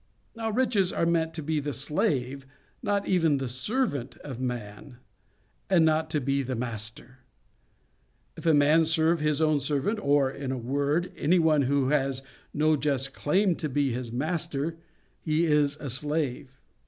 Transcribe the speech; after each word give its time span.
Now, 0.35 0.49
riches 0.49 0.91
are 0.91 1.05
meant 1.05 1.35
to 1.35 1.43
be 1.43 1.59
the 1.59 1.73
slave—not 1.73 3.07
even 3.07 3.37
the 3.37 3.47
servant 3.47 4.17
of 4.23 4.39
man, 4.39 4.97
and 5.69 5.85
not 5.85 6.09
to 6.09 6.19
be 6.19 6.41
the 6.41 6.55
master. 6.55 7.19
If 8.35 8.47
a 8.47 8.53
man 8.55 8.85
serve 8.85 9.19
his 9.19 9.43
own 9.43 9.59
servant, 9.59 9.99
or, 10.01 10.31
in 10.31 10.51
a 10.51 10.57
word, 10.57 11.11
any 11.15 11.37
one 11.37 11.61
who 11.69 11.89
has 11.89 12.23
no 12.51 12.75
just 12.75 13.13
claim 13.13 13.55
to 13.57 13.69
be 13.69 13.91
his 13.91 14.11
master, 14.11 14.75
he 15.19 15.45
is 15.45 15.75
a 15.79 15.87
slave. 15.91 16.57